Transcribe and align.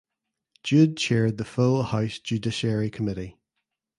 Jude 0.63 0.97
chaired 0.97 1.37
the 1.37 1.45
full 1.45 1.83
House 1.83 2.17
Judiciary 2.17 2.89
Committee. 2.89 3.37